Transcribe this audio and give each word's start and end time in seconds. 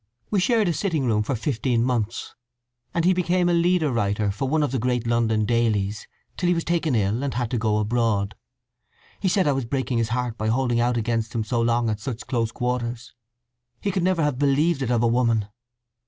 We 0.31 0.39
shared 0.39 0.67
a 0.67 0.73
sitting 0.73 1.05
room 1.05 1.21
for 1.21 1.35
fifteen 1.35 1.83
months; 1.83 2.33
and 2.91 3.05
he 3.05 3.13
became 3.13 3.47
a 3.47 3.53
leader 3.53 3.91
writer 3.91 4.31
for 4.31 4.47
one 4.49 4.63
of 4.63 4.71
the 4.71 4.79
great 4.79 5.05
London 5.05 5.45
dailies; 5.45 6.07
till 6.37 6.47
he 6.47 6.55
was 6.55 6.63
taken 6.63 6.95
ill, 6.95 7.21
and 7.21 7.35
had 7.35 7.51
to 7.51 7.59
go 7.59 7.77
abroad. 7.77 8.33
He 9.19 9.27
said 9.27 9.47
I 9.47 9.51
was 9.53 9.65
breaking 9.65 9.99
his 9.99 10.09
heart 10.09 10.39
by 10.39 10.47
holding 10.47 10.79
out 10.79 10.97
against 10.97 11.35
him 11.35 11.43
so 11.43 11.61
long 11.61 11.87
at 11.87 11.99
such 11.99 12.25
close 12.25 12.51
quarters; 12.51 13.13
he 13.79 13.91
could 13.91 14.01
never 14.01 14.23
have 14.23 14.39
believed 14.39 14.81
it 14.81 14.89
of 14.89 15.03
woman. 15.03 15.49